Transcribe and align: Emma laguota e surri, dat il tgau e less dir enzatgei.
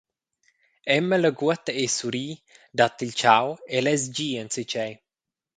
Emma 0.95 1.15
laguota 1.19 1.71
e 1.83 1.85
surri, 1.97 2.27
dat 2.79 2.95
il 3.05 3.11
tgau 3.19 3.47
e 3.75 3.77
less 3.85 4.03
dir 4.15 4.35
enzatgei. 4.43 4.93